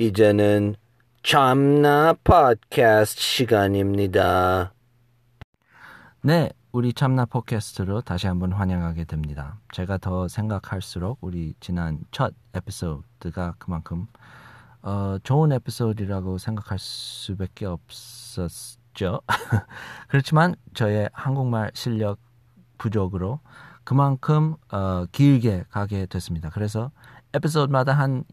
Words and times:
이제는 0.00 0.76
참나 1.22 2.14
팟캐스트 2.24 3.20
시간입니다. 3.20 4.72
네, 6.22 6.50
우리 6.72 6.94
참나 6.94 7.26
팟캐스트로 7.26 8.00
다시 8.00 8.26
한번 8.26 8.50
환영하게 8.52 9.04
됩니다. 9.04 9.58
제가 9.74 9.98
더 9.98 10.26
생각할수록 10.26 11.18
우리 11.20 11.52
지난 11.60 11.98
첫 12.12 12.32
에피소드가 12.54 13.56
그만큼 13.58 14.06
어, 14.80 15.18
좋은 15.22 15.52
에피소드라고 15.52 16.38
생각할 16.38 16.78
수밖에 16.78 17.66
없었죠. 17.66 19.20
그렇지만 20.08 20.54
저의 20.72 21.10
한국말 21.12 21.72
실력 21.74 22.18
부족으로 22.78 23.40
그만큼 23.84 24.56
어, 24.72 25.04
길게 25.12 25.64
가게 25.68 26.06
됐습니다. 26.06 26.48
그래서 26.48 26.90
에피소드마다 27.34 27.92
한 27.92 28.24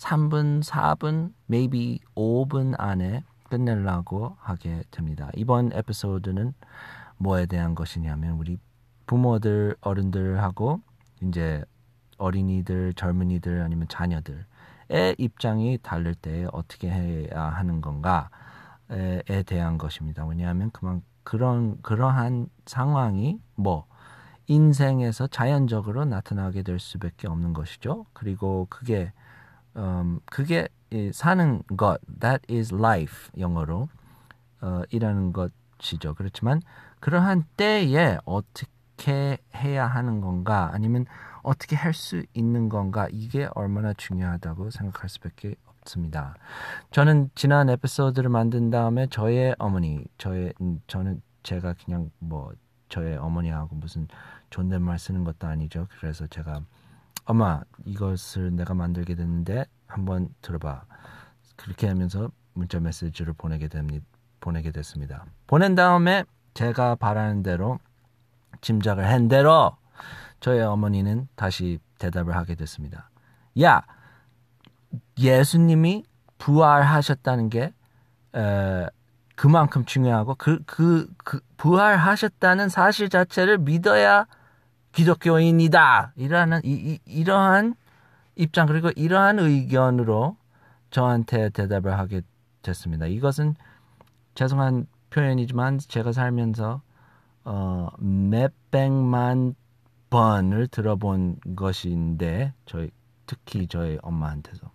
3분, 0.00 0.64
4분, 0.64 1.34
maybe 1.50 2.00
5분 2.16 2.74
안에 2.78 3.22
끝내려고 3.50 4.34
하게 4.40 4.82
됩니다. 4.90 5.28
이번 5.34 5.72
에피소드는 5.74 6.54
뭐에 7.18 7.44
대한 7.44 7.74
것이냐면 7.74 8.38
우리 8.38 8.58
부모들, 9.06 9.76
어른들하고 9.82 10.80
이제 11.22 11.62
어린이들, 12.16 12.94
젊은이들 12.94 13.60
아니면 13.60 13.88
자녀들의 13.88 15.16
입장이 15.18 15.78
다를 15.82 16.14
때 16.14 16.46
어떻게 16.50 16.88
해야 16.90 17.42
하는 17.42 17.82
건가에 17.82 19.42
대한 19.44 19.76
것입니다. 19.76 20.24
왜냐하면 20.24 20.70
그만 20.70 21.02
그런 21.24 21.76
그러한 21.82 22.48
상황이 22.64 23.38
뭐 23.54 23.86
인생에서 24.46 25.26
자연적으로 25.26 26.06
나타나게 26.06 26.62
될 26.62 26.78
수밖에 26.78 27.28
없는 27.28 27.52
것이죠. 27.52 28.06
그리고 28.14 28.66
그게 28.70 29.12
음, 29.76 30.20
그게 30.26 30.68
사는 31.12 31.62
것, 31.76 32.00
that 32.20 32.52
is 32.52 32.74
life 32.74 33.30
영어로 33.38 33.88
어, 34.62 34.82
이라는 34.90 35.32
것이죠. 35.32 36.14
그렇지만 36.14 36.60
그러한 37.00 37.44
때에 37.56 38.18
어떻게 38.24 39.38
해야 39.54 39.86
하는 39.86 40.20
건가 40.20 40.70
아니면 40.72 41.06
어떻게 41.42 41.76
할 41.76 41.94
수 41.94 42.22
있는 42.34 42.68
건가 42.68 43.08
이게 43.10 43.48
얼마나 43.54 43.94
중요하다고 43.94 44.70
생각할 44.70 45.08
수밖에 45.08 45.54
없습니다. 45.64 46.34
저는 46.90 47.30
지난 47.34 47.70
에피소드를 47.70 48.28
만든 48.28 48.70
다음에 48.70 49.06
저의 49.06 49.54
어머니, 49.58 50.04
저의 50.18 50.52
음, 50.60 50.80
저는 50.86 51.22
제가 51.42 51.74
그냥 51.84 52.10
뭐 52.18 52.52
저의 52.90 53.16
어머니하고 53.16 53.76
무슨 53.76 54.06
존댓말 54.50 54.98
쓰는 54.98 55.24
것도 55.24 55.46
아니죠. 55.46 55.86
그래서 55.98 56.26
제가 56.26 56.60
엄마 57.30 57.60
이것을 57.84 58.56
내가 58.56 58.74
만들게 58.74 59.14
됐는데 59.14 59.64
한번 59.86 60.34
들어봐. 60.42 60.82
그렇게 61.54 61.86
하면서 61.86 62.28
문자 62.54 62.80
메시지를 62.80 63.34
보내게 63.34 63.68
됩니다. 63.68 64.04
보내게 64.40 64.72
됐습니다. 64.72 65.24
보낸 65.46 65.76
다음에 65.76 66.24
제가 66.54 66.96
바라는 66.96 67.44
대로 67.44 67.78
짐작을 68.62 69.08
한 69.08 69.28
대로 69.28 69.76
저의 70.40 70.62
어머니는 70.62 71.28
다시 71.36 71.78
대답을 72.00 72.34
하게 72.34 72.56
됐습니다. 72.56 73.10
야, 73.62 73.82
예수님이 75.16 76.04
부활하셨다는 76.38 77.48
게 77.48 77.72
에, 78.34 78.86
그만큼 79.36 79.84
중요하고 79.84 80.34
그, 80.34 80.64
그, 80.66 81.08
그 81.18 81.38
부활하셨다는 81.58 82.70
사실 82.70 83.08
자체를 83.08 83.58
믿어야 83.58 84.26
기독교인이다. 84.92 86.12
이러한, 86.16 86.60
이, 86.64 86.70
이, 86.72 86.98
이 87.06 87.24
러한 87.24 87.74
입장, 88.36 88.66
그리고 88.66 88.90
이러한 88.96 89.38
의견으로 89.38 90.36
저한테 90.90 91.50
대답을 91.50 91.98
하게 91.98 92.22
됐습니다. 92.62 93.06
이것은 93.06 93.54
죄송한 94.34 94.86
표현이지만 95.10 95.78
제가 95.78 96.12
살면서 96.12 96.82
어, 97.44 97.88
몇백만 97.98 99.54
번을 100.10 100.66
들어본 100.68 101.36
것인데 101.56 102.52
저희 102.66 102.90
특히 103.26 103.66
저희 103.68 103.98
엄마한테서 104.02 104.70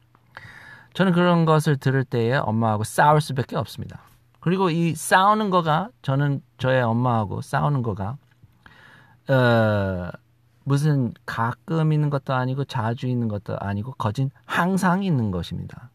저는 0.93 1.11
그런 1.11 1.45
것을 1.45 1.75
들을 1.75 2.05
때에 2.05 2.35
엄마하고 2.35 2.85
싸울 2.85 3.19
수밖에 3.19 3.57
없습니다. 3.57 3.99
그리고 4.39 4.69
이 4.69 4.95
싸우는 4.95 5.49
거가 5.49 5.89
저는 6.01 6.41
저의 6.57 6.81
엄마하고 6.81 7.41
싸우는 7.41 7.83
거가 7.83 8.17
어, 9.29 10.11
무슨 10.63 11.13
가끔 11.25 11.93
있는 11.93 12.09
것도 12.09 12.33
아니고 12.33 12.65
자주 12.65 13.07
있는 13.07 13.27
것도 13.27 13.57
아니고 13.59 13.93
거진 13.93 14.31
항상 14.45 15.03
있는 15.03 15.31
것입니다. 15.31 15.89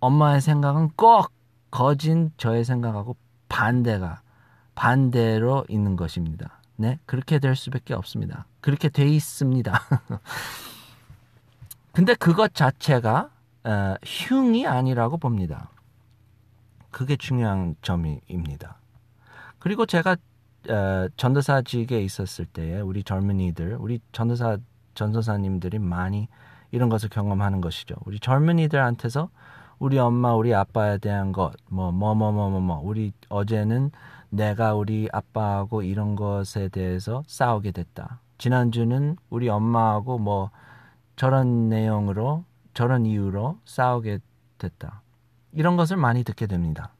엄마의 0.00 0.40
생각은 0.40 0.90
꼭 0.96 1.32
거진 1.70 2.32
저의 2.36 2.64
생각하고 2.64 3.16
반대가 3.48 4.22
반대로 4.74 5.64
있는 5.68 5.96
것입니다. 5.96 6.60
네, 6.76 6.98
그렇게 7.06 7.38
될 7.38 7.56
수밖에 7.56 7.94
없습니다. 7.94 8.46
그렇게 8.60 8.88
돼 8.88 9.06
있습니다. 9.08 9.72
근데 11.92 12.14
그것 12.14 12.54
자체가 12.54 13.30
어, 13.64 13.94
흉이 14.04 14.66
아니라고 14.66 15.18
봅니다. 15.18 15.70
그게 16.90 17.16
중요한 17.16 17.74
점입니다. 17.82 18.78
그리고 19.58 19.84
제가 19.84 20.16
어, 20.68 21.08
전도사직에 21.16 22.00
있었을 22.02 22.44
때에 22.46 22.80
우리 22.80 23.02
젊은이들, 23.02 23.76
우리 23.80 24.00
전도사 24.12 24.58
전도사님들이 24.94 25.78
많이 25.78 26.28
이런 26.70 26.88
것을 26.88 27.08
경험하는 27.08 27.60
것이죠. 27.60 27.94
우리 28.04 28.18
젊은이들한테서 28.18 29.30
우리 29.78 29.98
엄마, 29.98 30.34
우리 30.34 30.54
아빠에 30.54 30.98
대한 30.98 31.32
것, 31.32 31.52
뭐, 31.68 31.92
뭐, 31.92 32.14
뭐, 32.14 32.32
뭐, 32.32 32.50
뭐, 32.50 32.60
뭐, 32.60 32.80
우리 32.82 33.12
어제는 33.28 33.92
내가 34.30 34.74
우리 34.74 35.08
아빠하고 35.12 35.82
이런 35.82 36.16
것에 36.16 36.68
대해서 36.68 37.22
싸우게 37.26 37.72
됐다. 37.72 38.20
지난주는 38.38 39.16
우리 39.30 39.48
엄마하고 39.48 40.18
뭐 40.18 40.50
저런 41.16 41.68
내용으로, 41.68 42.44
저런 42.74 43.06
이유로 43.06 43.58
싸우게 43.64 44.18
됐다. 44.58 45.02
이런 45.52 45.76
것을 45.76 45.96
많이 45.96 46.24
듣게 46.24 46.46
됩니다. 46.46 46.92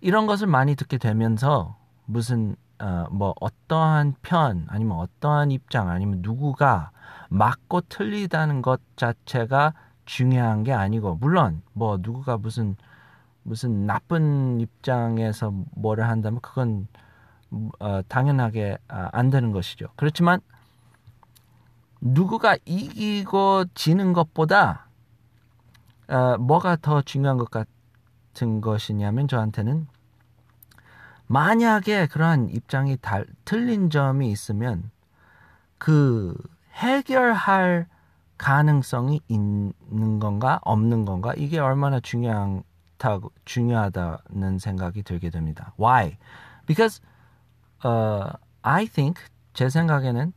이런 0.00 0.26
것을 0.26 0.46
많이 0.46 0.76
듣게 0.76 0.98
되면서 0.98 1.76
무슨 2.04 2.56
어, 2.78 3.06
뭐 3.10 3.34
어떠한 3.40 4.16
편 4.22 4.66
아니면 4.68 4.98
어떠한 4.98 5.50
입장 5.50 5.88
아니면 5.88 6.20
누구가 6.22 6.90
맞고 7.28 7.82
틀리다는 7.82 8.62
것 8.62 8.80
자체가 8.96 9.74
중요한 10.04 10.62
게 10.62 10.72
아니고 10.72 11.16
물론 11.16 11.62
뭐 11.72 11.98
누구가 12.00 12.36
무슨 12.36 12.76
무슨 13.42 13.86
나쁜 13.86 14.60
입장에서 14.60 15.52
뭐를 15.72 16.08
한다면 16.08 16.40
그건 16.40 16.88
어, 17.78 18.00
당연하게 18.08 18.78
아, 18.88 19.08
안 19.12 19.30
되는 19.30 19.52
것이죠. 19.52 19.86
그렇지만 19.96 20.40
누구가 22.00 22.56
이기고 22.64 23.66
지는 23.74 24.12
것보다 24.12 24.88
어, 26.08 26.36
뭐가 26.38 26.76
더 26.76 27.02
중요한 27.02 27.36
것 27.36 27.50
같은 27.50 28.60
것이냐면 28.60 29.28
저한테는 29.28 29.86
만약에 31.26 32.06
그러한 32.06 32.50
입장이 32.50 32.98
달, 33.00 33.26
틀린 33.44 33.90
점이 33.90 34.30
있으면 34.30 34.90
그 35.78 36.36
해결할 36.74 37.86
가능성이 38.38 39.20
있는 39.28 40.20
건가 40.20 40.60
없는 40.62 41.04
건가 41.04 41.32
이게 41.36 41.58
얼마나 41.58 42.00
중요하다고 42.00 43.32
중요하다는 43.44 44.58
생각이 44.58 45.02
들게 45.02 45.30
됩니다. 45.30 45.72
Why? 45.78 46.16
Because 46.66 47.00
uh, 47.84 48.32
I 48.62 48.86
think 48.86 49.22
제 49.54 49.68
생각에는 49.68 50.32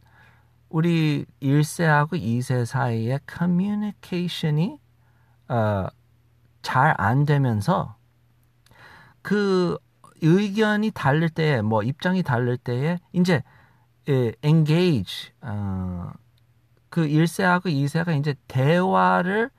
우리 0.69 1.25
1세하고 1.41 2.11
2세 2.11 2.65
사이의 2.65 3.19
커뮤니케이션이 3.25 4.79
uh, 5.51 5.89
잘안 6.61 7.25
되면서 7.25 7.95
그 9.21 9.77
의견이 10.21 10.91
다를 10.91 11.29
때, 11.29 11.61
뭐 11.61 11.83
입장이 11.83 12.23
다를 12.23 12.57
때에 12.57 12.99
이제 13.13 13.43
예, 14.09 14.33
engage 14.43 15.31
어, 15.41 16.11
그 16.89 17.07
1세하고 17.07 17.65
2세가 17.67 18.17
이제 18.19 18.35
대화를 18.47 19.49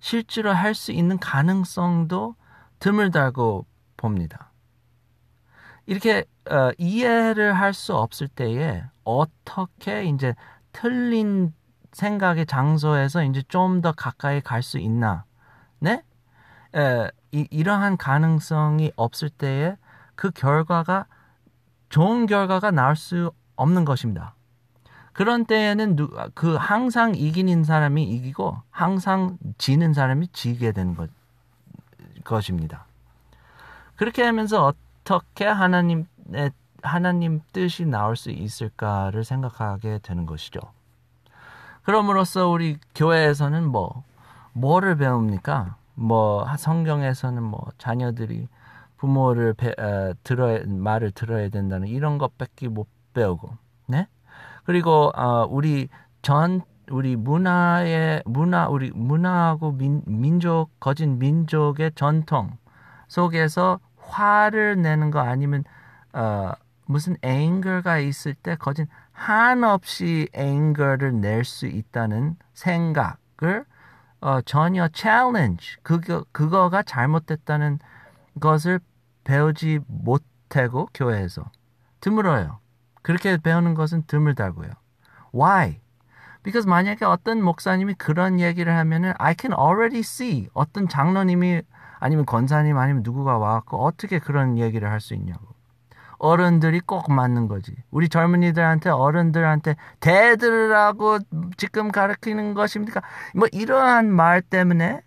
실제로 0.00 0.52
할 0.52 0.74
수 0.74 0.92
있는 0.92 1.18
가능성도 1.18 2.36
드물다고 2.78 3.66
봅니다. 3.96 4.52
이렇게 5.86 6.24
어, 6.50 6.70
이해를 6.78 7.54
할 7.54 7.72
수 7.74 7.94
없을 7.96 8.28
때에 8.28 8.84
어떻게 9.04 10.04
이제 10.04 10.34
틀린 10.72 11.54
생각의 11.92 12.46
장소에서 12.46 13.24
이제 13.24 13.42
좀 13.48 13.80
더 13.82 13.92
가까이 13.92 14.40
갈 14.40 14.62
수 14.62 14.78
있나? 14.78 15.24
네? 15.80 16.02
에, 16.74 17.08
이, 17.32 17.46
이러한 17.50 17.96
가능성이 17.96 18.92
없을 18.96 19.30
때에 19.30 19.76
그 20.18 20.32
결과가 20.32 21.06
좋은 21.90 22.26
결과가 22.26 22.72
나올 22.72 22.96
수 22.96 23.30
없는 23.54 23.84
것입니다. 23.84 24.34
그런 25.12 25.44
때에는 25.44 25.94
누, 25.94 26.10
그 26.34 26.56
항상 26.56 27.14
이기는 27.14 27.62
사람이 27.62 28.02
이기고 28.02 28.56
항상 28.68 29.38
지는 29.58 29.92
사람이 29.92 30.26
지게 30.32 30.72
되는 30.72 30.96
것, 30.96 31.08
것입니다. 32.24 32.84
그렇게 33.94 34.24
하면서 34.24 34.66
어떻게 34.66 35.46
하나님의 35.46 36.50
하나님 36.82 37.40
뜻이 37.52 37.86
나올 37.86 38.16
수 38.16 38.32
있을까를 38.32 39.22
생각하게 39.22 40.00
되는 40.02 40.26
것이죠. 40.26 40.58
그럼으로써 41.84 42.48
우리 42.48 42.78
교회에서는 42.96 43.68
뭐 43.68 44.02
뭐를 44.52 44.96
배웁니까? 44.96 45.76
뭐 45.94 46.44
성경에서는 46.56 47.40
뭐 47.40 47.68
자녀들이 47.78 48.48
부모를 48.98 49.54
배, 49.54 49.68
어, 49.78 50.12
들어야 50.22 50.60
말을 50.66 51.12
들어야 51.12 51.48
된다는 51.48 51.88
이런 51.88 52.18
것밖에 52.18 52.68
못 52.68 52.88
배우고, 53.14 53.50
네? 53.86 54.06
그리고 54.64 55.10
어, 55.16 55.46
우리 55.48 55.88
전 56.20 56.60
우리 56.90 57.16
문화의 57.16 58.22
문화 58.26 58.68
우리 58.68 58.90
문화하고 58.94 59.72
민, 59.72 60.02
민족 60.06 60.68
거진 60.80 61.18
민족의 61.18 61.92
전통 61.94 62.56
속에서 63.08 63.80
화를 63.96 64.80
내는 64.82 65.10
거 65.10 65.20
아니면 65.20 65.64
어, 66.12 66.52
무슨 66.86 67.16
앵거가 67.22 67.98
있을 67.98 68.34
때 68.34 68.56
거진 68.56 68.86
한없이 69.12 70.28
앵거를 70.32 71.20
낼수 71.20 71.66
있다는 71.66 72.36
생각을 72.54 73.64
어, 74.20 74.40
전혀 74.42 74.88
챌린지 74.88 75.76
그거 75.82 76.24
그거가 76.32 76.82
잘못됐다는 76.82 77.78
것을 78.40 78.80
배우지 79.24 79.80
못하고 79.86 80.88
교회에서 80.94 81.50
드물어요. 82.00 82.58
그렇게 83.02 83.36
배우는 83.36 83.74
것은 83.74 84.04
드물다고요. 84.06 84.70
Why? 85.34 85.80
Because 86.42 86.68
만약에 86.68 87.04
어떤 87.04 87.42
목사님이 87.42 87.94
그런 87.94 88.40
얘기를 88.40 88.74
하면은 88.74 89.12
I 89.18 89.34
can 89.38 89.58
already 89.58 90.00
see 90.00 90.48
어떤 90.54 90.88
장로님이 90.88 91.62
아니면 92.00 92.26
권사님 92.26 92.76
아니면 92.78 93.02
누구가 93.02 93.38
와갖고 93.38 93.84
어떻게 93.84 94.18
그런 94.18 94.58
얘기를 94.58 94.90
할 94.90 95.00
수 95.00 95.14
있냐고. 95.14 95.58
어른들이 96.18 96.80
꼭 96.80 97.12
맞는 97.12 97.46
거지. 97.48 97.76
우리 97.90 98.08
젊은이들한테 98.08 98.90
어른들한테 98.90 99.76
대들으라고 100.00 101.18
지금 101.56 101.92
가르치는 101.92 102.54
것입니까? 102.54 103.02
뭐 103.34 103.46
이러한 103.52 104.10
말 104.10 104.42
때문에 104.42 105.00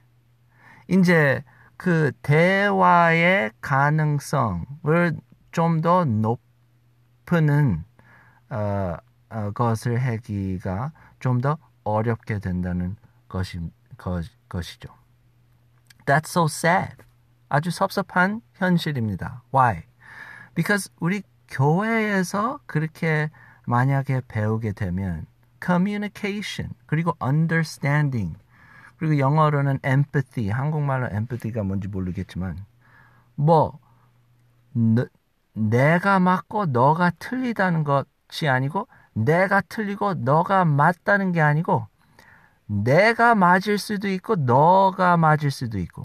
이제 0.88 1.44
그 1.82 2.12
대화의 2.22 3.52
가능성을 3.60 5.18
좀 5.52 5.82
더 5.82 6.06
높이는 6.06 7.84
어, 8.52 8.98
어, 9.32 9.52
것을 9.52 9.98
하기가 9.98 10.92
좀 11.20 11.42
더 11.42 11.58
어렵게 11.84 12.38
된다는 12.38 12.98
것이, 13.28 13.60
것, 13.98 14.26
것이죠. 14.48 14.90
That's 16.06 16.28
so 16.28 16.46
sad. 16.46 16.98
아주 17.50 17.72
섭섭한 17.72 18.42
현실입니다. 18.54 19.42
Why? 19.52 19.82
Because 20.54 20.92
우리 21.00 21.24
교회에서 21.50 22.60
그렇게 22.68 23.32
만약에 23.66 24.22
배우게 24.28 24.74
되면 24.74 25.26
communication 25.66 26.76
그리고 26.86 27.18
understanding 27.20 28.38
그리고 29.02 29.18
영어로는 29.18 29.80
empathy 29.84 30.52
한국말로 30.52 31.10
empathy가 31.12 31.64
뭔지 31.64 31.88
모르겠지만 31.88 32.64
뭐 33.34 33.80
너, 34.74 35.08
내가 35.54 36.20
맞고 36.20 36.68
너가 36.68 37.10
틀리다는 37.18 37.84
것이 37.84 38.48
아니고 38.48 38.88
내가 39.14 39.62
틀리고 39.62 40.14
너가 40.14 40.66
맞다는 40.66 41.32
게 41.32 41.42
아니고 41.42 41.88
내가 42.68 43.34
맞을 43.34 43.80
수도 43.80 44.08
있고 44.08 44.36
너가 44.36 45.18
맞을 45.18 45.50
수도 45.50 45.80
있고 45.80 46.04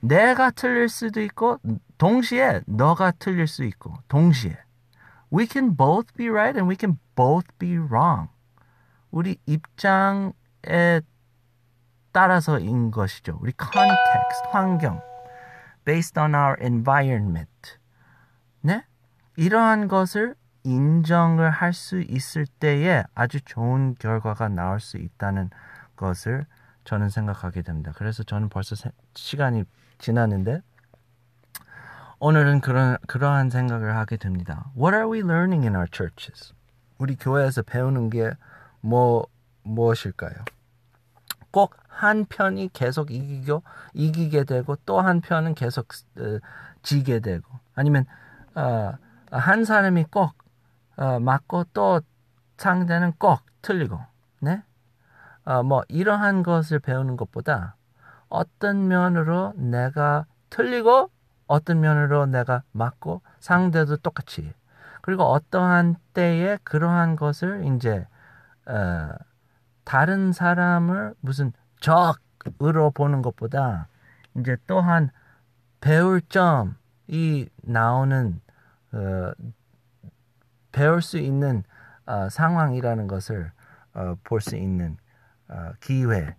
내가 0.00 0.50
틀릴 0.50 0.88
수도 0.88 1.20
있고 1.20 1.58
동시에 1.98 2.62
너가 2.64 3.10
틀릴 3.10 3.46
수 3.46 3.64
있고 3.64 3.98
동시에 4.08 4.56
we 5.30 5.46
can 5.46 5.76
both 5.76 6.10
be 6.16 6.30
right 6.30 6.56
and 6.56 6.70
we 6.70 6.76
can 6.80 6.98
both 7.14 7.46
be 7.58 7.76
wrong. 7.76 8.30
우리 9.10 9.36
입장에 9.44 11.02
따라서인 12.14 12.90
것이죠. 12.90 13.38
우리 13.42 13.52
context, 13.60 14.46
환경, 14.52 15.02
based 15.84 16.18
on 16.18 16.34
our 16.34 16.56
environment. 16.62 17.76
네? 18.62 18.84
이러한 19.36 19.88
것을 19.88 20.34
인정을 20.62 21.50
할 21.50 21.74
수 21.74 22.00
있을 22.00 22.46
때에 22.46 23.04
아주 23.14 23.40
좋은 23.42 23.96
결과가 23.98 24.48
나올 24.48 24.80
수 24.80 24.96
있다는 24.96 25.50
것을 25.96 26.46
저는 26.84 27.10
생각하게 27.10 27.60
됩니다. 27.62 27.92
그래서 27.96 28.22
저는 28.22 28.48
벌써 28.48 28.74
세, 28.76 28.90
시간이 29.14 29.64
지났는데 29.98 30.62
오늘은 32.20 32.60
그런 32.62 32.96
그러한 33.06 33.50
생각을 33.50 33.96
하게 33.96 34.16
됩니다. 34.16 34.70
What 34.74 34.94
are 34.96 35.10
we 35.10 35.18
learning 35.18 35.66
in 35.66 35.74
our 35.74 35.88
churches? 35.92 36.54
우리 36.96 37.16
교회에서 37.16 37.62
배우는 37.62 38.08
게 38.08 38.32
뭐 38.84 39.26
무엇일까요? 39.62 40.44
꼭한 41.54 42.24
편이 42.28 42.70
계속 42.72 43.12
이기고 43.12 43.62
이기게 43.92 44.42
되고 44.42 44.74
또 44.84 45.00
한 45.00 45.20
편은 45.20 45.54
계속 45.54 45.86
어, 46.18 46.40
지게 46.82 47.20
되고 47.20 47.46
아니면 47.76 48.06
어, 48.56 48.92
한 49.30 49.64
사람이 49.64 50.06
꼭 50.10 50.32
어, 50.96 51.20
맞고 51.20 51.66
또 51.72 52.00
상대는 52.58 53.12
꼭 53.18 53.40
틀리고 53.62 54.00
네? 54.40 54.62
어, 55.44 55.62
뭐 55.62 55.84
이러한 55.88 56.42
것을 56.42 56.80
배우는 56.80 57.16
것보다 57.16 57.76
어떤 58.28 58.88
면으로 58.88 59.52
내가 59.56 60.26
틀리고 60.50 61.10
어떤 61.46 61.80
면으로 61.80 62.26
내가 62.26 62.62
맞고 62.72 63.22
상대도 63.38 63.98
똑같이 63.98 64.52
그리고 65.02 65.22
어떠한 65.24 65.96
때에 66.14 66.58
그러한 66.64 67.14
것을 67.14 67.64
이제 67.66 68.08
어, 68.66 69.10
다른 69.84 70.32
사람을 70.32 71.14
무슨 71.20 71.52
적으로 71.80 72.90
보는 72.90 73.22
것보다 73.22 73.88
이제 74.36 74.56
또한 74.66 75.10
배울 75.80 76.20
점이 76.22 77.48
나오는 77.62 78.40
어, 78.92 79.32
배울 80.72 81.02
수 81.02 81.18
있는 81.18 81.62
어, 82.06 82.28
상황이라는 82.28 83.06
것을 83.06 83.52
어, 83.94 84.16
볼 84.24 84.40
수 84.40 84.56
있는 84.56 84.96
어, 85.48 85.72
기회, 85.80 86.36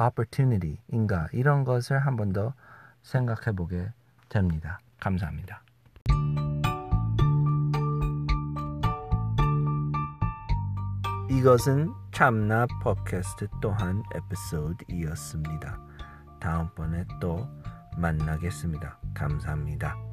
opportunity인가 0.00 1.28
이런 1.32 1.64
것을 1.64 1.98
한 1.98 2.16
번 2.16 2.32
더 2.32 2.54
생각해 3.02 3.54
보게 3.54 3.92
됩니다. 4.28 4.80
감사합니다. 5.00 5.62
이것은 11.28 11.92
참나 12.12 12.66
팟캐스트 12.82 13.48
또한 13.60 14.02
에피소드이었습니다. 14.14 15.80
다음번에 16.40 17.04
또 17.20 17.48
만나겠습니다. 17.96 18.98
감사합니다. 19.14 20.05